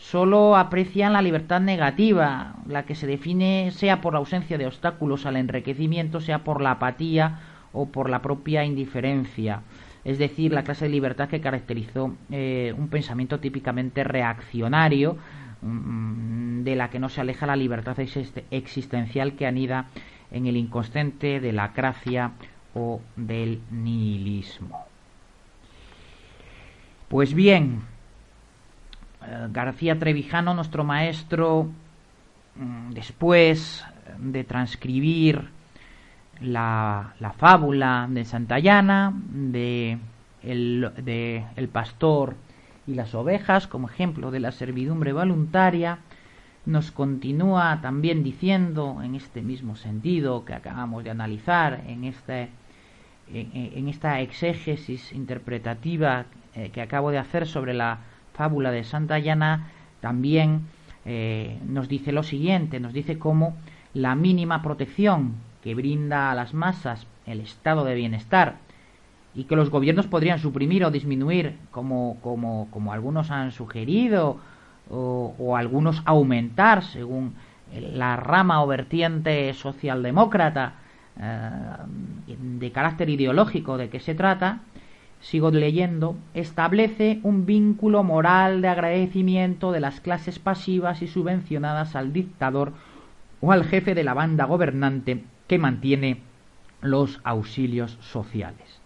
solo 0.00 0.56
aprecian 0.56 1.12
la 1.12 1.22
libertad 1.22 1.60
negativa, 1.60 2.54
la 2.66 2.84
que 2.84 2.94
se 2.94 3.06
define 3.06 3.70
sea 3.70 4.00
por 4.00 4.14
la 4.14 4.18
ausencia 4.18 4.56
de 4.56 4.66
obstáculos 4.66 5.26
al 5.26 5.36
enriquecimiento, 5.36 6.20
sea 6.20 6.42
por 6.42 6.62
la 6.62 6.72
apatía 6.72 7.40
o 7.72 7.86
por 7.86 8.08
la 8.08 8.22
propia 8.22 8.64
indiferencia, 8.64 9.60
es 10.04 10.18
decir, 10.18 10.52
la 10.52 10.64
clase 10.64 10.86
de 10.86 10.90
libertad 10.90 11.28
que 11.28 11.42
caracterizó 11.42 12.16
eh, 12.30 12.74
un 12.76 12.88
pensamiento 12.88 13.40
típicamente 13.40 14.02
reaccionario, 14.02 15.18
mm, 15.60 16.62
de 16.62 16.76
la 16.76 16.88
que 16.88 16.98
no 16.98 17.10
se 17.10 17.20
aleja 17.20 17.46
la 17.46 17.56
libertad 17.56 17.96
existencial 18.50 19.34
que 19.34 19.46
anida 19.46 19.90
en 20.30 20.46
el 20.46 20.56
inconsciente 20.56 21.40
de 21.40 21.52
la 21.52 21.68
gracia 21.68 22.32
o 22.74 23.02
del 23.16 23.60
nihilismo. 23.70 24.86
Pues 27.08 27.34
bien, 27.34 27.82
García 29.52 29.98
Trevijano, 29.98 30.54
nuestro 30.54 30.84
maestro, 30.84 31.68
mm, 32.56 32.90
después 32.90 33.84
de 34.18 34.44
transcribir 34.44 35.48
la, 36.40 37.14
fábula 37.36 38.06
de 38.10 38.24
Santayana, 38.24 39.12
de 39.30 39.98
el, 40.42 40.90
de 41.02 41.44
el 41.56 41.68
pastor 41.68 42.34
y 42.86 42.94
las 42.94 43.14
ovejas, 43.14 43.66
como 43.66 43.88
ejemplo 43.88 44.30
de 44.30 44.40
la 44.40 44.52
servidumbre 44.52 45.12
voluntaria, 45.12 45.98
nos 46.66 46.90
continúa 46.90 47.80
también 47.82 48.22
diciendo 48.22 49.00
en 49.02 49.14
este 49.14 49.42
mismo 49.42 49.76
sentido 49.76 50.44
que 50.44 50.54
acabamos 50.54 51.04
de 51.04 51.10
analizar 51.10 51.82
en, 51.86 52.04
este, 52.04 52.48
en, 53.32 53.88
esta 53.88 54.20
exégesis 54.20 55.12
interpretativa 55.12 56.26
eh, 56.54 56.70
que 56.70 56.82
acabo 56.82 57.10
de 57.10 57.18
hacer 57.18 57.46
sobre 57.46 57.74
la 57.74 57.98
fábula 58.40 58.70
de 58.70 58.84
Santa 58.84 59.18
Llana 59.18 59.68
también 60.00 60.62
eh, 61.04 61.58
nos 61.68 61.88
dice 61.88 62.10
lo 62.10 62.22
siguiente, 62.22 62.80
nos 62.80 62.94
dice 62.94 63.18
cómo 63.18 63.54
la 63.92 64.14
mínima 64.14 64.62
protección 64.62 65.34
que 65.62 65.74
brinda 65.74 66.30
a 66.30 66.34
las 66.34 66.54
masas 66.54 67.06
el 67.26 67.40
estado 67.40 67.84
de 67.84 67.94
bienestar 67.94 68.56
y 69.34 69.44
que 69.44 69.56
los 69.56 69.68
gobiernos 69.68 70.06
podrían 70.06 70.38
suprimir 70.38 70.86
o 70.86 70.90
disminuir 70.90 71.58
como, 71.70 72.16
como, 72.22 72.68
como 72.70 72.94
algunos 72.94 73.30
han 73.30 73.50
sugerido 73.50 74.38
o, 74.88 75.54
algunos 75.54 76.00
aumentar 76.06 76.82
según 76.82 77.34
la 77.92 78.16
rama 78.16 78.64
o 78.64 78.66
vertiente 78.66 79.52
socialdemócrata 79.52 80.76
eh, 81.20 82.36
de 82.58 82.72
carácter 82.72 83.10
ideológico 83.10 83.76
de 83.76 83.90
que 83.90 84.00
se 84.00 84.14
trata, 84.14 84.60
sigo 85.20 85.50
leyendo, 85.50 86.16
establece 86.34 87.20
un 87.22 87.46
vínculo 87.46 88.02
moral 88.02 88.62
de 88.62 88.68
agradecimiento 88.68 89.72
de 89.72 89.80
las 89.80 90.00
clases 90.00 90.38
pasivas 90.38 91.02
y 91.02 91.06
subvencionadas 91.06 91.94
al 91.94 92.12
dictador 92.12 92.72
o 93.40 93.52
al 93.52 93.64
jefe 93.64 93.94
de 93.94 94.04
la 94.04 94.14
banda 94.14 94.44
gobernante 94.44 95.24
que 95.46 95.58
mantiene 95.58 96.20
los 96.80 97.20
auxilios 97.24 97.98
sociales. 98.00 98.80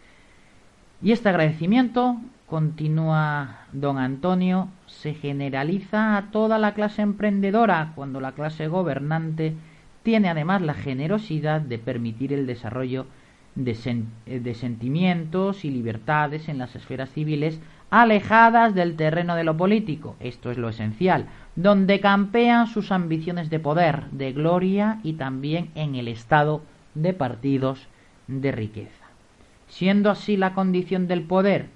Y 1.02 1.12
este 1.12 1.28
agradecimiento, 1.28 2.16
continúa 2.46 3.66
don 3.72 3.98
Antonio, 3.98 4.68
se 4.86 5.14
generaliza 5.14 6.16
a 6.16 6.30
toda 6.30 6.58
la 6.58 6.74
clase 6.74 7.02
emprendedora 7.02 7.92
cuando 7.94 8.20
la 8.20 8.32
clase 8.32 8.68
gobernante 8.68 9.54
tiene 10.02 10.28
además 10.28 10.62
la 10.62 10.74
generosidad 10.74 11.60
de 11.60 11.78
permitir 11.78 12.32
el 12.32 12.46
desarrollo 12.46 13.06
eh, 13.56 14.40
de, 14.40 14.54
sentimientos 14.54 15.64
y 15.64 15.70
libertades 15.70 16.48
en 16.48 16.58
las 16.58 16.74
esferas 16.74 17.10
civiles 17.10 17.60
alejadas 17.88 18.74
del 18.74 18.96
terreno 18.96 19.36
de 19.36 19.44
lo 19.44 19.56
político, 19.56 20.16
esto 20.18 20.50
es 20.50 20.58
lo 20.58 20.68
esencial, 20.68 21.26
donde 21.54 22.00
campean 22.00 22.66
sus 22.66 22.90
ambiciones 22.90 23.50
de 23.50 23.60
poder, 23.60 24.06
de 24.10 24.32
gloria 24.32 24.98
y 25.04 25.12
también 25.12 25.70
en 25.76 25.94
el 25.94 26.08
estado 26.08 26.62
de 26.96 27.12
partidos 27.12 27.86
de 28.26 28.50
riqueza. 28.50 29.04
Siendo 29.68 30.10
así 30.10 30.36
la 30.36 30.54
condición 30.54 31.06
del 31.06 31.22
poder, 31.22 31.66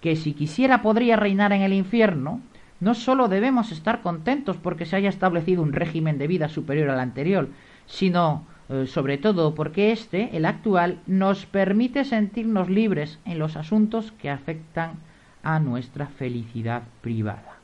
que 0.00 0.16
si 0.16 0.32
quisiera 0.32 0.80
podría 0.80 1.16
reinar 1.16 1.52
en 1.52 1.60
el 1.60 1.74
infierno, 1.74 2.40
no 2.80 2.94
sólo 2.94 3.28
debemos 3.28 3.72
estar 3.72 4.00
contentos 4.00 4.56
porque 4.56 4.86
se 4.86 4.96
haya 4.96 5.10
establecido 5.10 5.62
un 5.62 5.74
régimen 5.74 6.16
de 6.16 6.28
vida 6.28 6.48
superior 6.48 6.88
al 6.88 7.00
anterior, 7.00 7.50
sino 7.86 8.46
sobre 8.86 9.16
todo 9.16 9.54
porque 9.54 9.92
este, 9.92 10.36
el 10.36 10.44
actual, 10.44 10.98
nos 11.06 11.46
permite 11.46 12.04
sentirnos 12.04 12.68
libres 12.68 13.18
en 13.24 13.38
los 13.38 13.56
asuntos 13.56 14.12
que 14.12 14.30
afectan 14.30 14.92
a 15.42 15.58
nuestra 15.58 16.06
felicidad 16.06 16.82
privada. 17.00 17.56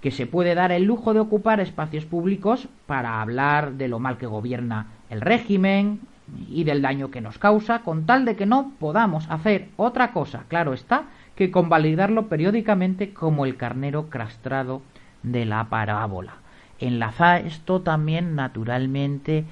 Que 0.00 0.10
se 0.10 0.26
puede 0.26 0.54
dar 0.54 0.72
el 0.72 0.84
lujo 0.84 1.12
de 1.14 1.20
ocupar 1.20 1.60
espacios 1.60 2.06
públicos 2.06 2.68
para 2.86 3.20
hablar 3.20 3.74
de 3.74 3.88
lo 3.88 3.98
mal 3.98 4.16
que 4.16 4.26
gobierna 4.26 4.86
el 5.10 5.20
régimen 5.20 6.00
y 6.48 6.64
del 6.64 6.80
daño 6.80 7.10
que 7.10 7.20
nos 7.20 7.38
causa, 7.38 7.80
con 7.80 8.06
tal 8.06 8.24
de 8.24 8.34
que 8.34 8.46
no 8.46 8.72
podamos 8.78 9.30
hacer 9.30 9.68
otra 9.76 10.12
cosa, 10.12 10.44
claro 10.48 10.72
está, 10.72 11.04
que 11.36 11.50
convalidarlo 11.50 12.28
periódicamente 12.28 13.12
como 13.12 13.44
el 13.44 13.56
carnero 13.56 14.08
castrado 14.08 14.80
de 15.22 15.44
la 15.44 15.64
parábola. 15.64 16.34
Enlaza 16.78 17.38
esto 17.38 17.82
también 17.82 18.34
naturalmente 18.34 19.44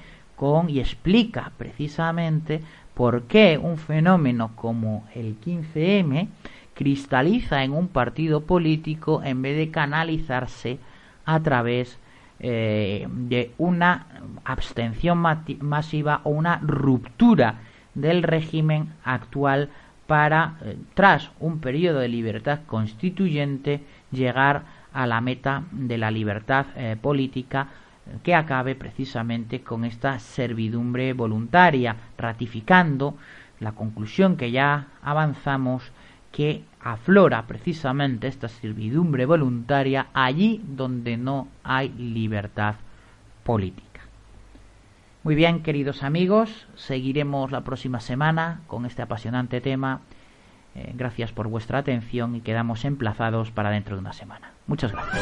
y 0.67 0.79
explica 0.79 1.51
precisamente 1.55 2.61
por 2.95 3.23
qué 3.23 3.59
un 3.61 3.77
fenómeno 3.77 4.51
como 4.55 5.05
el 5.13 5.39
15M 5.39 6.29
cristaliza 6.73 7.63
en 7.63 7.73
un 7.73 7.87
partido 7.87 8.41
político 8.41 9.21
en 9.23 9.43
vez 9.43 9.55
de 9.55 9.69
canalizarse 9.69 10.79
a 11.25 11.39
través 11.41 11.99
eh, 12.39 13.07
de 13.07 13.51
una 13.59 14.07
abstención 14.43 15.19
masiva 15.59 16.21
o 16.23 16.31
una 16.31 16.57
ruptura 16.57 17.59
del 17.93 18.23
régimen 18.23 18.93
actual 19.03 19.69
para, 20.07 20.55
eh, 20.63 20.75
tras 20.95 21.29
un 21.39 21.59
periodo 21.59 21.99
de 21.99 22.07
libertad 22.07 22.61
constituyente, 22.65 23.81
llegar 24.11 24.63
a 24.91 25.05
la 25.05 25.21
meta 25.21 25.65
de 25.71 25.99
la 25.99 26.09
libertad 26.09 26.65
eh, 26.75 26.97
política 26.99 27.67
que 28.23 28.35
acabe 28.35 28.75
precisamente 28.75 29.61
con 29.61 29.85
esta 29.85 30.19
servidumbre 30.19 31.13
voluntaria, 31.13 31.95
ratificando 32.17 33.15
la 33.59 33.73
conclusión 33.73 34.37
que 34.37 34.51
ya 34.51 34.87
avanzamos 35.01 35.91
que 36.31 36.63
aflora 36.81 37.45
precisamente 37.45 38.27
esta 38.27 38.47
servidumbre 38.47 39.25
voluntaria 39.25 40.07
allí 40.13 40.61
donde 40.65 41.17
no 41.17 41.47
hay 41.63 41.89
libertad 41.89 42.75
política. 43.43 44.01
Muy 45.23 45.35
bien, 45.35 45.61
queridos 45.61 46.01
amigos, 46.03 46.67
seguiremos 46.75 47.51
la 47.51 47.61
próxima 47.61 47.99
semana 47.99 48.61
con 48.67 48.85
este 48.87 49.03
apasionante 49.03 49.61
tema. 49.61 50.01
Eh, 50.73 50.93
gracias 50.95 51.31
por 51.31 51.47
vuestra 51.47 51.77
atención 51.79 52.35
y 52.35 52.41
quedamos 52.41 52.85
emplazados 52.85 53.51
para 53.51 53.69
dentro 53.69 53.95
de 53.95 53.99
una 54.01 54.13
semana. 54.13 54.53
Muchas 54.65 54.91
gracias. 54.91 55.21